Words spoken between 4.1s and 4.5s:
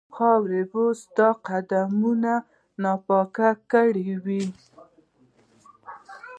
وي.